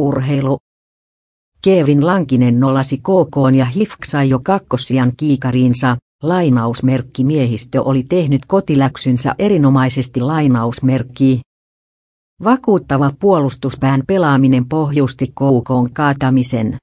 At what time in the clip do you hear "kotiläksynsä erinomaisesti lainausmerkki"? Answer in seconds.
8.46-11.40